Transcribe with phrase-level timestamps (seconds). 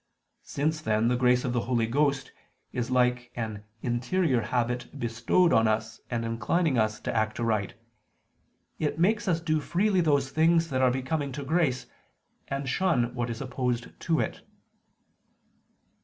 [0.41, 2.31] Since then the grace of the Holy Ghost
[2.73, 7.75] is like an interior habit bestowed on us and inclining us to act aright,
[8.79, 11.85] it makes us do freely those things that are becoming to grace,
[12.47, 14.41] and shun what is opposed to it.